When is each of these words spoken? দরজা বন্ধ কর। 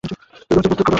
দরজা 0.03 0.15
বন্ধ 0.63 0.79
কর। 0.79 0.87